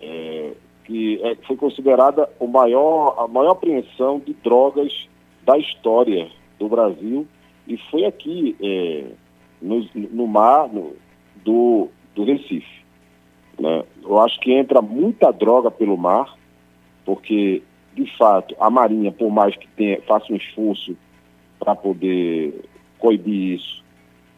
é, 0.00 0.52
que 0.84 1.20
é, 1.22 1.36
foi 1.46 1.56
considerada 1.56 2.28
o 2.38 2.46
maior, 2.46 3.16
a 3.18 3.28
maior 3.28 3.52
apreensão 3.52 4.18
de 4.18 4.34
drogas 4.42 5.08
da 5.44 5.58
história 5.58 6.28
do 6.58 6.68
Brasil 6.68 7.26
e 7.66 7.76
foi 7.90 8.04
aqui 8.04 8.56
é, 8.60 9.04
no, 9.60 9.86
no, 9.94 10.26
mar 10.26 10.68
no, 10.68 10.94
do, 11.44 11.88
do 12.14 12.24
Recife. 12.24 12.81
Né? 13.58 13.84
Eu 14.02 14.18
acho 14.20 14.38
que 14.40 14.52
entra 14.52 14.82
muita 14.82 15.32
droga 15.32 15.70
pelo 15.70 15.96
mar, 15.96 16.36
porque, 17.04 17.62
de 17.94 18.06
fato, 18.16 18.54
a 18.58 18.70
Marinha, 18.70 19.12
por 19.12 19.30
mais 19.30 19.56
que 19.56 19.68
tenha, 19.68 20.00
faça 20.02 20.32
um 20.32 20.36
esforço 20.36 20.96
para 21.58 21.74
poder 21.74 22.64
coibir 22.98 23.56
isso, 23.56 23.82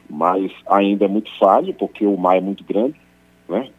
mas 0.08 0.52
ainda 0.66 1.06
é 1.06 1.08
muito 1.08 1.30
falho, 1.38 1.72
porque 1.74 2.04
o 2.06 2.16
mar 2.16 2.36
é 2.36 2.40
muito 2.40 2.64
grande, 2.64 3.00
né? 3.48 3.70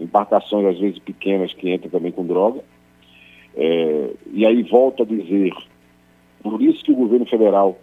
embarcações 0.00 0.66
às 0.66 0.78
vezes 0.78 0.98
pequenas 0.98 1.52
que 1.52 1.72
entram 1.72 1.90
também 1.90 2.10
com 2.10 2.26
droga. 2.26 2.64
É, 3.54 4.10
e 4.32 4.46
aí 4.46 4.62
volto 4.62 5.02
a 5.02 5.06
dizer, 5.06 5.52
por 6.42 6.62
isso 6.62 6.82
que 6.82 6.92
o 6.92 6.96
governo 6.96 7.26
federal 7.26 7.78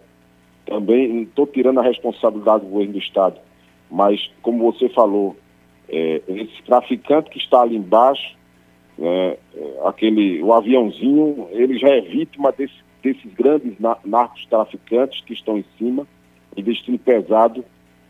também, 0.66 1.22
estou 1.22 1.46
tirando 1.46 1.78
a 1.78 1.82
responsabilidade 1.82 2.64
do 2.64 2.70
governo 2.70 2.94
do 2.94 2.98
Estado, 2.98 3.38
mas 3.90 4.30
como 4.42 4.70
você 4.70 4.88
falou, 4.90 5.36
é, 5.88 6.22
esse 6.28 6.62
traficante 6.64 7.30
que 7.30 7.38
está 7.38 7.62
ali 7.62 7.76
embaixo, 7.76 8.36
né, 8.98 9.36
aquele, 9.84 10.42
o 10.42 10.52
aviãozinho, 10.52 11.48
ele 11.50 11.78
já 11.78 11.88
é 11.88 12.00
vítima 12.00 12.52
desse, 12.52 12.74
desses 13.02 13.32
grandes 13.34 13.78
na, 13.78 13.96
narcos 14.04 14.44
traficantes 14.46 15.22
que 15.24 15.32
estão 15.32 15.56
em 15.58 15.64
cima, 15.78 16.06
investindo 16.56 16.98
pesado 16.98 17.64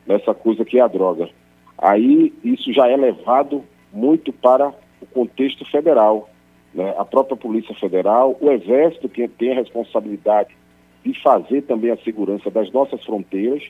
nessa 0.07 0.35
coisa 0.35 0.65
que 0.65 0.79
é 0.79 0.83
a 0.83 0.89
droga. 0.89 1.29
Aí 1.77 2.33
isso 2.43 2.73
já 2.73 2.89
é 2.89 2.97
levado 2.97 3.63
muito 3.93 4.33
para 4.33 4.73
o 5.01 5.07
contexto 5.07 5.65
federal. 5.67 6.29
Né? 6.75 6.95
A 6.99 7.05
própria 7.05 7.37
Polícia 7.37 7.75
Federal, 7.75 8.37
o 8.41 8.51
Exército, 8.51 9.09
que 9.09 9.29
tem 9.29 9.53
a 9.53 9.57
responsabilidade 9.57 10.57
de 11.05 11.21
fazer 11.23 11.63
também 11.63 11.91
a 11.91 11.97
segurança 11.99 12.51
das 12.51 12.71
nossas 12.73 13.05
fronteiras. 13.05 13.63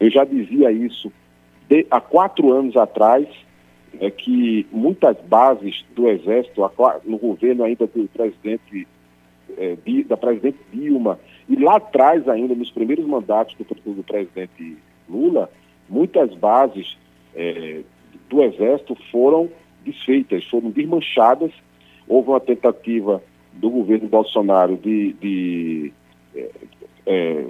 Eu 0.00 0.10
já 0.10 0.24
dizia 0.24 0.72
isso 0.72 1.12
de, 1.72 1.86
há 1.90 2.00
quatro 2.02 2.52
anos 2.52 2.76
atrás, 2.76 3.26
é 3.98 4.10
que 4.10 4.66
muitas 4.70 5.16
bases 5.22 5.82
do 5.94 6.06
Exército, 6.06 6.60
no 7.04 7.16
governo 7.16 7.64
ainda 7.64 7.86
do 7.86 8.08
presidente, 8.08 8.86
é, 9.56 9.76
da 10.06 10.16
presidente 10.18 10.58
Dilma, 10.70 11.18
e 11.48 11.56
lá 11.56 11.76
atrás 11.76 12.28
ainda, 12.28 12.54
nos 12.54 12.70
primeiros 12.70 13.06
mandatos 13.06 13.56
do, 13.56 13.94
do 13.94 14.02
presidente 14.02 14.76
Lula, 15.08 15.50
muitas 15.88 16.34
bases 16.34 16.98
é, 17.34 17.80
do 18.28 18.42
Exército 18.42 18.94
foram 19.10 19.48
desfeitas, 19.82 20.44
foram 20.44 20.70
desmanchadas. 20.70 21.52
Houve 22.06 22.28
uma 22.30 22.40
tentativa 22.40 23.22
do 23.54 23.70
governo 23.70 24.08
Bolsonaro 24.08 24.76
de, 24.76 25.12
de 25.14 25.92
é, 27.06 27.44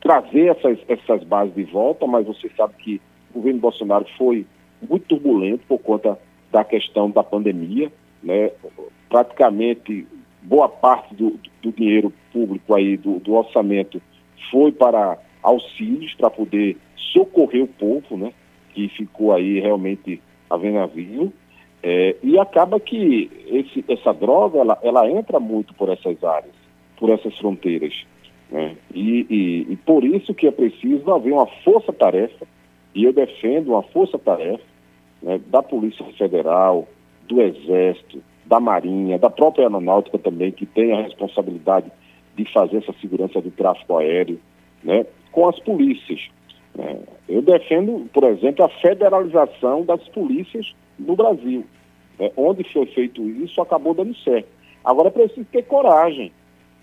trazer 0.00 0.48
essas, 0.48 0.78
essas 0.88 1.22
bases 1.24 1.54
de 1.54 1.64
volta, 1.64 2.06
mas 2.06 2.26
você 2.26 2.50
sabe 2.56 2.74
que 2.78 3.00
governo 3.38 3.60
Bolsonaro 3.60 4.06
foi 4.16 4.46
muito 4.88 5.06
turbulento 5.06 5.64
por 5.66 5.78
conta 5.78 6.18
da 6.50 6.64
questão 6.64 7.10
da 7.10 7.22
pandemia, 7.22 7.90
né? 8.22 8.50
Praticamente 9.08 10.06
boa 10.42 10.68
parte 10.68 11.14
do, 11.14 11.38
do 11.62 11.72
dinheiro 11.72 12.12
público 12.32 12.74
aí 12.74 12.96
do, 12.96 13.18
do, 13.18 13.34
orçamento 13.34 14.00
foi 14.50 14.72
para 14.72 15.18
auxílios 15.42 16.14
para 16.14 16.30
poder 16.30 16.76
socorrer 16.96 17.62
o 17.62 17.68
povo, 17.68 18.16
né? 18.16 18.32
Que 18.74 18.88
ficou 18.88 19.32
aí 19.32 19.60
realmente 19.60 20.20
ver 20.60 20.72
navio. 20.72 21.32
É, 21.82 22.16
e 22.22 22.38
acaba 22.38 22.80
que 22.80 23.30
esse, 23.46 23.84
essa 23.88 24.12
droga 24.12 24.58
ela, 24.58 24.78
ela 24.82 25.10
entra 25.10 25.38
muito 25.38 25.74
por 25.74 25.88
essas 25.88 26.22
áreas, 26.24 26.54
por 26.96 27.10
essas 27.10 27.36
fronteiras. 27.38 28.04
Né? 28.50 28.76
E, 28.92 29.26
e, 29.28 29.72
e 29.72 29.76
por 29.76 30.04
isso 30.04 30.34
que 30.34 30.46
é 30.46 30.50
preciso 30.50 31.12
haver 31.12 31.32
uma 31.32 31.46
força-tarefa 31.62 32.46
e 32.98 33.04
eu 33.04 33.12
defendo 33.12 33.68
uma 33.68 33.82
força-tarefa 33.84 34.64
né, 35.22 35.40
da 35.46 35.62
Polícia 35.62 36.04
Federal, 36.18 36.88
do 37.28 37.40
Exército, 37.40 38.20
da 38.44 38.58
Marinha, 38.58 39.16
da 39.16 39.30
própria 39.30 39.66
Aeronáutica 39.66 40.18
também, 40.18 40.50
que 40.50 40.66
tem 40.66 40.92
a 40.92 41.02
responsabilidade 41.02 41.92
de 42.34 42.44
fazer 42.52 42.78
essa 42.78 42.92
segurança 43.00 43.40
do 43.40 43.52
tráfego 43.52 43.98
aéreo, 43.98 44.40
né, 44.82 45.06
com 45.30 45.48
as 45.48 45.56
polícias. 45.60 46.28
Né. 46.74 46.98
Eu 47.28 47.40
defendo, 47.40 48.10
por 48.12 48.24
exemplo, 48.24 48.64
a 48.64 48.68
federalização 48.68 49.84
das 49.84 50.02
polícias 50.08 50.74
no 50.98 51.14
Brasil. 51.14 51.64
Né. 52.18 52.32
Onde 52.36 52.64
foi 52.72 52.86
feito 52.86 53.22
isso, 53.22 53.60
acabou 53.60 53.94
dando 53.94 54.16
certo. 54.24 54.48
Agora 54.84 55.06
é 55.06 55.12
preciso 55.12 55.46
ter 55.52 55.62
coragem. 55.62 56.32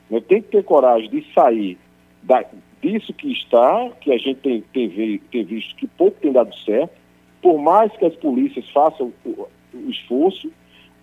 Né. 0.10 0.22
Tem 0.22 0.42
que 0.42 0.48
ter 0.48 0.64
coragem 0.64 1.10
de 1.10 1.26
sair 1.34 1.78
da, 2.26 2.44
disso 2.82 3.14
que 3.14 3.32
está, 3.32 3.90
que 4.02 4.12
a 4.12 4.18
gente 4.18 4.38
tem, 4.42 4.62
tem, 4.74 5.20
tem 5.32 5.44
visto 5.44 5.76
que 5.76 5.88
pouco 5.88 6.18
tem 6.20 6.32
dado 6.32 6.56
certo, 6.60 6.94
por 7.42 7.60
mais 7.60 7.92
que 7.94 8.06
as 8.06 8.16
polícias 8.16 8.68
façam 8.72 9.14
o, 9.26 9.48
o 9.74 9.90
esforço, 9.90 10.52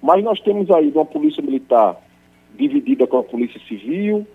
mas 0.02 0.22
nós 0.24 0.40
temos 0.40 0.70
aí 0.70 0.90
uma 0.90 1.04
polícia 1.04 1.42
militar 1.42 1.96
dividida 2.56 3.06
com 3.06 3.18
a 3.18 3.22
polícia 3.22 3.60
civil, 3.68 4.26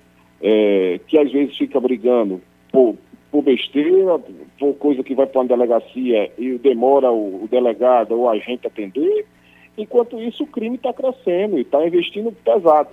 é, 0.41 0.99
que 1.07 1.17
às 1.17 1.31
vezes 1.31 1.57
fica 1.57 1.79
brigando 1.79 2.41
por, 2.71 2.95
por 3.31 3.43
besteira, 3.43 4.19
por 4.57 4.73
coisa 4.75 5.03
que 5.03 5.13
vai 5.13 5.27
para 5.27 5.41
uma 5.41 5.47
delegacia 5.47 6.31
e 6.37 6.57
demora 6.57 7.11
o, 7.11 7.43
o 7.43 7.47
delegado 7.49 8.13
ou 8.13 8.21
o 8.21 8.29
agente 8.29 8.65
atender. 8.65 9.25
Enquanto 9.77 10.19
isso, 10.19 10.43
o 10.43 10.47
crime 10.47 10.75
está 10.75 10.93
crescendo 10.93 11.57
e 11.57 11.61
está 11.61 11.85
investindo 11.85 12.31
pesado. 12.31 12.89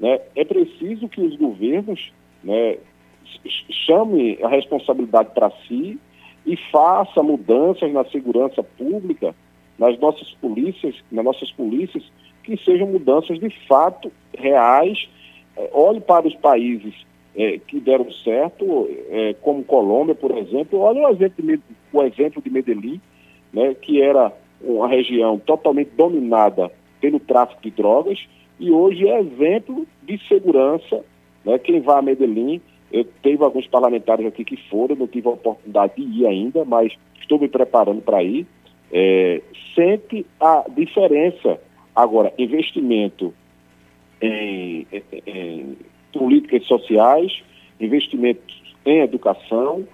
Né? 0.00 0.20
É 0.34 0.44
preciso 0.44 1.08
que 1.08 1.20
os 1.20 1.36
governos 1.36 2.12
né, 2.42 2.78
chame 3.70 4.38
a 4.42 4.48
responsabilidade 4.48 5.30
para 5.34 5.50
si 5.66 5.98
e 6.46 6.56
faça 6.70 7.22
mudanças 7.22 7.92
na 7.92 8.04
segurança 8.04 8.62
pública, 8.62 9.34
nas 9.78 9.98
nossas 9.98 10.30
polícias, 10.34 10.94
nas 11.10 11.24
nossas 11.24 11.50
polícias, 11.52 12.04
que 12.42 12.56
sejam 12.64 12.86
mudanças 12.86 13.38
de 13.38 13.50
fato 13.66 14.10
reais. 14.36 15.08
É, 15.56 15.70
olhe 15.72 16.00
para 16.00 16.26
os 16.26 16.34
países 16.36 16.94
é, 17.36 17.58
que 17.58 17.80
deram 17.80 18.10
certo, 18.12 18.88
é, 19.10 19.34
como 19.42 19.64
Colômbia, 19.64 20.14
por 20.14 20.30
exemplo. 20.38 20.78
Olha 20.80 21.08
o 21.08 21.10
exemplo 21.10 21.44
de, 21.44 21.60
o 21.92 22.02
exemplo 22.02 22.40
de 22.40 22.50
Medellín, 22.50 23.00
né, 23.52 23.74
que 23.74 24.00
era 24.00 24.32
uma 24.60 24.88
região 24.88 25.38
totalmente 25.38 25.90
dominada 25.96 26.70
pelo 27.00 27.20
tráfico 27.20 27.62
de 27.62 27.70
drogas, 27.70 28.26
e 28.58 28.70
hoje 28.70 29.06
é 29.06 29.20
exemplo 29.20 29.86
de 30.02 30.18
segurança. 30.26 31.04
Né? 31.44 31.58
Quem 31.58 31.80
vai 31.80 31.98
a 31.98 32.02
Medellín, 32.02 32.60
eu 32.96 33.04
teve 33.22 33.44
alguns 33.44 33.66
parlamentares 33.66 34.24
aqui 34.24 34.42
que 34.42 34.56
foram, 34.70 34.96
não 34.96 35.06
tive 35.06 35.28
a 35.28 35.32
oportunidade 35.32 35.94
de 35.96 36.22
ir 36.22 36.26
ainda, 36.26 36.64
mas 36.64 36.96
estou 37.20 37.38
me 37.38 37.46
preparando 37.46 38.00
para 38.00 38.22
ir. 38.22 38.46
É, 38.90 39.42
sente 39.74 40.24
a 40.40 40.64
diferença. 40.74 41.60
Agora, 41.94 42.32
investimento 42.38 43.34
em, 44.22 44.86
em, 44.90 45.02
em 45.26 45.76
políticas 46.10 46.64
sociais, 46.64 47.42
investimentos 47.78 48.62
em 48.86 49.00
educação, 49.00 49.86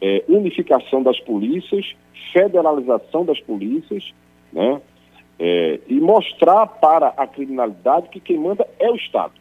é, 0.00 0.24
unificação 0.28 1.00
das 1.00 1.20
polícias, 1.20 1.94
federalização 2.32 3.24
das 3.24 3.38
polícias, 3.40 4.12
né? 4.52 4.80
É, 5.38 5.78
e 5.86 6.00
mostrar 6.00 6.66
para 6.66 7.14
a 7.16 7.24
criminalidade 7.24 8.08
que 8.08 8.18
quem 8.18 8.36
manda 8.36 8.66
é 8.80 8.90
o 8.90 8.96
Estado. 8.96 9.34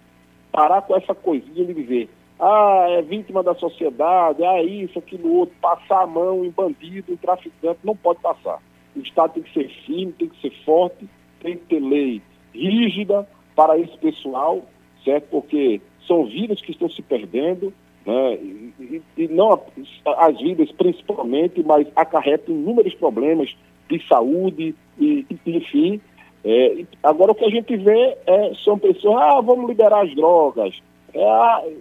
Parar 0.51 0.83
com 0.83 0.95
essa 0.95 1.15
coisinha 1.15 1.65
de 1.65 1.73
dizer, 1.73 2.09
ah, 2.39 2.85
é 2.89 3.01
vítima 3.01 3.41
da 3.41 3.55
sociedade, 3.55 4.43
ah, 4.43 4.61
isso, 4.61 4.99
aquilo, 4.99 5.33
outro, 5.33 5.55
passar 5.61 6.03
a 6.03 6.07
mão 6.07 6.45
em 6.45 6.51
bandido, 6.51 7.11
em 7.11 7.17
traficante, 7.17 7.79
não 7.83 7.95
pode 7.95 8.19
passar. 8.19 8.61
O 8.95 8.99
Estado 8.99 9.33
tem 9.33 9.43
que 9.43 9.53
ser 9.53 9.69
firme, 9.85 10.13
tem 10.13 10.29
que 10.29 10.41
ser 10.41 10.51
forte, 10.63 11.07
tem 11.41 11.57
que 11.57 11.65
ter 11.65 11.79
lei 11.79 12.21
rígida 12.53 13.27
para 13.55 13.77
esse 13.77 13.97
pessoal, 13.97 14.63
certo? 15.03 15.27
Porque 15.29 15.81
são 16.07 16.25
vidas 16.25 16.61
que 16.61 16.71
estão 16.71 16.89
se 16.89 17.01
perdendo, 17.01 17.73
né? 18.05 18.35
e, 18.35 19.01
e 19.17 19.27
não 19.27 19.59
as 20.05 20.39
vidas 20.39 20.71
principalmente, 20.71 21.63
mas 21.63 21.87
acarretam 21.95 22.55
inúmeros 22.55 22.93
problemas 22.95 23.55
de 23.89 24.05
saúde, 24.07 24.75
e, 24.99 25.25
enfim. 25.45 25.99
É, 26.43 26.85
agora 27.03 27.31
o 27.31 27.35
que 27.35 27.45
a 27.45 27.49
gente 27.49 27.75
vê 27.75 28.17
é, 28.25 28.53
são 28.63 28.77
pessoas, 28.77 29.17
ah, 29.21 29.41
vamos 29.41 29.67
liberar 29.67 30.05
as 30.05 30.15
drogas. 30.15 30.79
É, 31.17 31.73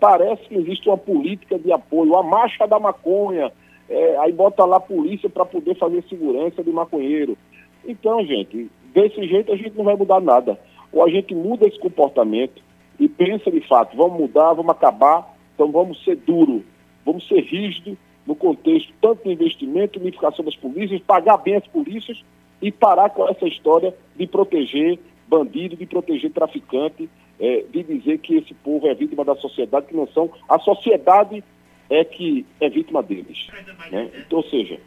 parece 0.00 0.42
que 0.48 0.56
existe 0.56 0.88
uma 0.88 0.98
política 0.98 1.56
de 1.56 1.70
apoio, 1.70 2.16
a 2.16 2.24
marcha 2.24 2.66
da 2.66 2.80
maconha, 2.80 3.52
é, 3.88 4.16
aí 4.18 4.32
bota 4.32 4.64
lá 4.64 4.78
a 4.78 4.80
polícia 4.80 5.30
para 5.30 5.44
poder 5.44 5.76
fazer 5.76 6.02
segurança 6.08 6.60
de 6.64 6.72
maconheiro. 6.72 7.38
Então, 7.86 8.24
gente, 8.26 8.68
desse 8.92 9.24
jeito 9.28 9.52
a 9.52 9.56
gente 9.56 9.76
não 9.76 9.84
vai 9.84 9.94
mudar 9.94 10.20
nada. 10.20 10.58
Ou 10.92 11.04
a 11.04 11.08
gente 11.08 11.32
muda 11.36 11.68
esse 11.68 11.78
comportamento 11.78 12.60
e 12.98 13.08
pensa 13.08 13.48
de 13.48 13.60
fato, 13.60 13.96
vamos 13.96 14.20
mudar, 14.20 14.54
vamos 14.54 14.72
acabar, 14.72 15.36
então 15.54 15.70
vamos 15.70 16.02
ser 16.02 16.16
duro, 16.16 16.64
vamos 17.06 17.28
ser 17.28 17.42
rígido 17.42 17.96
no 18.26 18.34
contexto 18.34 18.92
tanto 19.00 19.22
de 19.22 19.32
investimento, 19.32 20.00
unificação 20.00 20.44
das 20.44 20.56
polícias, 20.56 21.00
pagar 21.02 21.36
bem 21.36 21.54
as 21.54 21.66
polícias 21.68 22.20
e 22.60 22.72
parar 22.72 23.10
com 23.10 23.28
essa 23.28 23.46
história 23.46 23.94
de 24.16 24.26
proteger 24.26 24.98
bandido, 25.28 25.76
de 25.76 25.86
proteger 25.86 26.32
traficante, 26.32 27.08
é, 27.40 27.64
de 27.72 27.82
dizer 27.82 28.18
que 28.18 28.36
esse 28.36 28.52
povo 28.54 28.86
é 28.86 28.94
vítima 28.94 29.24
da 29.24 29.34
sociedade, 29.36 29.86
que 29.86 29.96
não 29.96 30.06
são. 30.08 30.30
A 30.48 30.58
sociedade 30.58 31.42
é 31.88 32.04
que 32.04 32.46
é 32.60 32.68
vítima 32.68 33.02
deles. 33.02 33.48
Né? 33.90 34.10
Então, 34.18 34.38
ou 34.38 34.44
seja, 34.44 34.78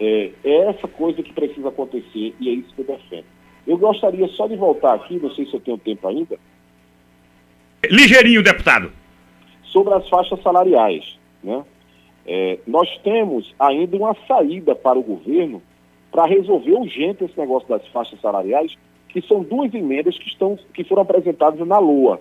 é, 0.00 0.30
é, 0.42 0.56
essa 0.70 0.88
coisa 0.88 1.22
que 1.22 1.32
precisa 1.32 1.68
acontecer 1.68 2.34
e 2.40 2.48
é 2.48 2.52
isso 2.52 2.74
que 2.74 2.80
eu 2.80 2.86
defendo. 2.86 3.26
Eu 3.66 3.76
gostaria 3.76 4.26
só 4.28 4.46
de 4.46 4.56
voltar 4.56 4.94
aqui, 4.94 5.18
não 5.18 5.30
sei 5.34 5.44
se 5.44 5.54
eu 5.54 5.60
tenho 5.60 5.76
tempo 5.76 6.08
ainda. 6.08 6.38
Ligeirinho, 7.84 8.42
deputado. 8.42 8.90
Sobre 9.64 9.92
as 9.94 10.08
faixas 10.08 10.42
salariais. 10.42 11.18
Né? 11.42 11.62
É, 12.26 12.58
nós 12.66 12.88
temos 13.04 13.54
ainda 13.58 13.96
uma 13.96 14.16
saída 14.26 14.74
para 14.74 14.98
o 14.98 15.02
governo 15.02 15.62
para 16.10 16.26
resolver 16.26 16.72
urgente 16.72 17.24
esse 17.24 17.38
negócio 17.38 17.68
das 17.68 17.86
faixas 17.88 18.18
salariais, 18.20 18.76
que 19.20 19.26
são 19.26 19.42
duas 19.42 19.74
emendas 19.74 20.16
que, 20.16 20.28
estão, 20.28 20.56
que 20.72 20.84
foram 20.84 21.02
apresentadas 21.02 21.66
na 21.66 21.78
LOA. 21.78 22.20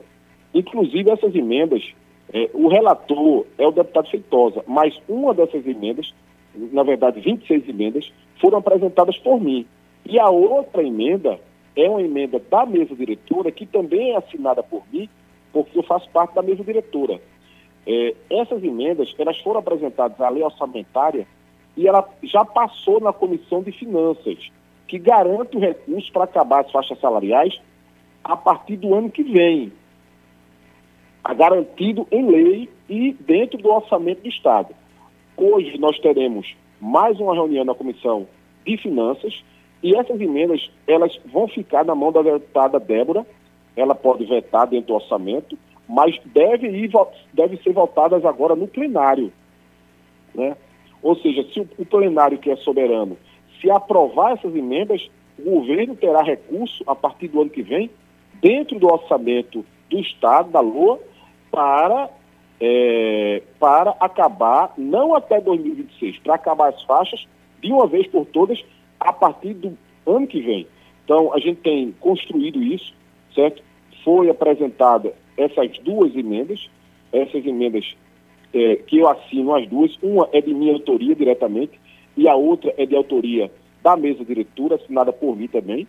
Inclusive, 0.54 1.12
essas 1.12 1.36
emendas, 1.36 1.84
é, 2.34 2.50
o 2.54 2.68
relator 2.68 3.46
é 3.58 3.68
o 3.68 3.72
deputado 3.72 4.10
Feitosa, 4.10 4.64
mas 4.68 5.00
uma 5.08 5.34
dessas 5.34 5.66
emendas, 5.68 6.12
na 6.56 6.82
verdade, 6.82 7.20
26 7.22 7.70
emendas, 7.70 8.12
foram 8.42 8.58
apresentadas 8.58 9.18
por 9.20 9.40
mim. 9.40 9.66
E 10.06 10.20
a 10.20 10.30
outra 10.30 10.84
emenda 10.84 11.40
é 11.76 11.88
uma 11.88 12.02
emenda 12.02 12.40
da 12.40 12.66
mesa 12.66 12.96
diretora, 12.96 13.52
que 13.52 13.68
também 13.68 14.12
é 14.12 14.18
assinada 14.18 14.64
por 14.64 14.82
mim, 14.92 15.08
porque 15.54 15.78
eu 15.78 15.84
faço 15.84 16.10
parte 16.10 16.34
da 16.34 16.42
mesa 16.42 16.64
diretora. 16.64 17.22
É, 17.86 18.16
essas 18.30 18.64
emendas, 18.64 19.14
elas 19.20 19.38
foram 19.40 19.60
apresentadas 19.60 20.20
à 20.20 20.30
lei 20.30 20.44
orçamentária 20.44 21.28
e 21.76 21.88
ela 21.88 22.10
já 22.24 22.44
passou 22.44 23.00
na 23.00 23.14
Comissão 23.14 23.62
de 23.62 23.72
Finanças, 23.72 24.50
que 24.88 24.98
garante 24.98 25.58
o 25.58 25.60
recurso 25.60 26.12
para 26.12 26.24
acabar 26.24 26.62
as 26.62 26.72
faixas 26.72 27.00
salariais 27.00 27.60
a 28.24 28.36
partir 28.36 28.78
do 28.78 28.94
ano 28.94 29.10
que 29.10 29.24
vem. 29.24 29.72
Garantido 31.36 32.08
em 32.10 32.26
lei 32.26 32.70
e 32.90 33.14
dentro 33.14 33.58
do 33.58 33.70
orçamento 33.70 34.22
do 34.22 34.30
Estado. 34.30 34.74
Hoje 35.36 35.78
nós 35.78 36.00
teremos 36.00 36.56
mais 36.80 37.20
uma 37.20 37.34
reunião 37.34 37.66
na 37.66 37.76
Comissão 37.76 38.28
de 38.66 38.78
Finanças 38.78 39.44
e 39.84 39.96
essas 39.96 40.20
emendas 40.20 40.72
elas 40.88 41.20
vão 41.26 41.48
ficar 41.48 41.84
na 41.84 41.94
mão 41.94 42.12
da 42.12 42.22
deputada 42.22 42.80
Débora. 42.80 43.26
Ela 43.76 43.94
pode 43.94 44.26
vetar 44.26 44.68
dentro 44.68 44.88
do 44.88 44.94
orçamento, 44.96 45.58
mas 45.88 46.18
deve, 46.26 46.68
ir, 46.70 46.92
deve 47.34 47.58
ser 47.58 47.74
votadas 47.74 48.26
agora 48.26 48.56
no 48.56 48.68
plenário. 48.68 49.32
Né? 50.34 50.56
Ou 51.02 51.16
seja, 51.18 51.44
se 51.54 51.60
o, 51.60 51.86
plenário 51.86 52.38
que 52.38 52.50
é 52.50 52.56
soberano, 52.58 53.18
se 53.62 53.70
aprovar 53.70 54.34
essas 54.34 54.56
emendas, 54.56 55.10
o 55.40 55.60
governo 55.60 55.96
terá 55.96 56.22
recurso 56.22 56.84
a 56.88 56.96
partir 56.96 57.28
do 57.28 57.42
ano 57.42 57.50
que 57.50 57.62
vem, 57.62 57.90
dentro 58.42 58.80
do 58.80 58.88
orçamento 58.88 59.66
do 59.90 60.00
Estado, 60.00 60.52
da 60.52 60.60
LOA, 60.60 61.00
para, 61.52 62.10
é, 62.60 63.42
para 63.60 63.92
acabar, 64.00 64.74
não 64.78 65.16
até 65.16 65.40
2026, 65.40 66.20
para 66.20 66.36
acabar 66.36 66.70
as 66.70 66.82
faixas 66.84 67.28
de 67.62 67.72
uma 67.72 67.88
vez 67.88 68.08
por 68.08 68.26
todas 68.26 68.64
a 69.00 69.12
partir 69.14 69.54
do 69.54 69.78
ano 70.06 70.28
que 70.28 70.42
vem. 70.42 70.68
Então, 71.04 71.34
a 71.34 71.40
gente 71.40 71.62
tem 71.62 71.94
construído 72.00 72.62
isso, 72.62 72.94
certo? 73.34 73.64
Foi 74.04 74.30
apresentada 74.30 75.14
essas 75.38 75.78
duas 75.80 76.16
emendas, 76.16 76.70
essas 77.12 77.46
emendas 77.46 77.96
é, 78.54 78.76
que 78.76 78.98
eu 78.98 79.08
assino 79.08 79.56
as 79.56 79.68
duas, 79.68 79.98
uma 80.02 80.28
é 80.32 80.42
de 80.42 80.54
minha 80.54 80.74
autoria 80.74 81.16
diretamente 81.16 81.80
e 82.18 82.28
a 82.28 82.36
outra 82.36 82.74
é 82.78 82.86
de 82.86 82.96
autoria 82.96 83.52
da 83.84 83.96
mesa 83.96 84.26
diretora, 84.26 84.76
assinada 84.76 85.14
por 85.14 85.38
mim 85.38 85.48
também, 85.48 85.88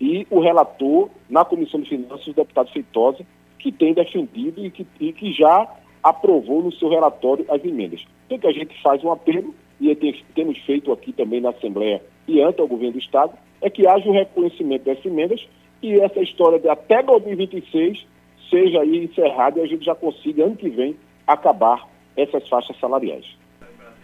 e 0.00 0.26
o 0.30 0.40
relator 0.40 1.08
na 1.28 1.44
Comissão 1.44 1.80
de 1.80 1.88
Finanças, 1.88 2.26
o 2.26 2.32
deputado 2.32 2.72
Feitosa, 2.72 3.24
que 3.58 3.70
tem 3.70 3.94
defendido 3.94 4.64
e 4.64 4.70
que, 4.70 4.86
e 4.98 5.12
que 5.12 5.32
já 5.32 5.68
aprovou 6.02 6.62
no 6.62 6.72
seu 6.72 6.88
relatório 6.88 7.44
as 7.48 7.64
emendas. 7.64 8.04
Então 8.26 8.38
que 8.38 8.46
a 8.46 8.52
gente 8.52 8.80
faz 8.82 9.02
um 9.04 9.10
apelo, 9.10 9.54
e 9.80 9.94
tem, 9.94 10.14
temos 10.34 10.58
feito 10.60 10.90
aqui 10.92 11.12
também 11.12 11.40
na 11.40 11.50
Assembleia 11.50 12.02
e 12.26 12.40
ante 12.40 12.62
o 12.62 12.66
governo 12.66 12.94
do 12.94 12.98
Estado, 12.98 13.32
é 13.60 13.68
que 13.68 13.86
haja 13.86 14.06
o 14.06 14.10
um 14.10 14.14
reconhecimento 14.14 14.84
dessas 14.84 15.04
emendas 15.04 15.46
e 15.82 16.00
essa 16.00 16.20
história 16.20 16.58
de 16.58 16.68
até 16.68 17.02
2026 17.02 18.06
seja 18.50 18.80
aí 18.80 19.04
encerrada 19.04 19.60
e 19.60 19.62
a 19.62 19.66
gente 19.66 19.84
já 19.84 19.94
consiga, 19.94 20.44
ano 20.44 20.56
que 20.56 20.68
vem, 20.68 20.96
acabar 21.26 21.86
essas 22.16 22.48
faixas 22.48 22.78
salariais. 22.78 23.26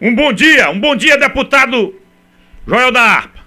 Um 0.05 0.17
bom 0.17 0.33
dia, 0.33 0.69
um 0.69 0.81
bom 0.81 0.97
dia, 0.97 1.17
deputado 1.17 1.95
Joel 2.67 2.91
da 2.91 3.03
Arpa. 3.03 3.39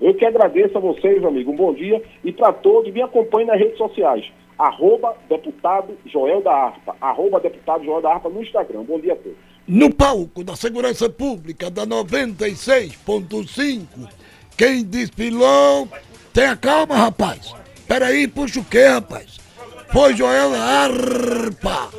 Eu 0.00 0.14
que 0.14 0.24
agradeço 0.24 0.78
a 0.78 0.80
vocês, 0.80 1.24
amigo. 1.24 1.50
Um 1.50 1.56
bom 1.56 1.74
dia. 1.74 2.00
E 2.22 2.30
para 2.30 2.52
todos, 2.52 2.92
me 2.92 3.02
acompanhem 3.02 3.48
nas 3.48 3.58
redes 3.58 3.76
sociais. 3.76 4.24
Arroba 4.56 5.16
deputado 5.28 5.98
Joel 6.06 6.42
da 6.42 6.52
Arpa. 6.52 6.94
Arroba 7.00 7.40
deputado 7.40 7.84
Joel 7.84 8.02
da 8.02 8.12
Arpa 8.12 8.28
no 8.28 8.40
Instagram. 8.40 8.84
Bom 8.84 9.00
dia 9.00 9.14
a 9.14 9.16
todos. 9.16 9.36
No 9.66 9.92
palco 9.92 10.44
da 10.44 10.54
Segurança 10.54 11.10
Pública 11.10 11.68
da 11.68 11.84
96.5, 11.84 14.08
quem 14.56 14.84
desfilou. 14.84 15.88
Tenha 16.32 16.56
calma, 16.56 16.94
rapaz. 16.94 17.52
Peraí, 17.88 18.28
puxa 18.28 18.60
o 18.60 18.64
quê, 18.64 18.84
rapaz? 18.84 19.40
Foi 19.92 20.14
Joel 20.14 20.52
da 20.52 20.62
Arpa. 20.62 21.90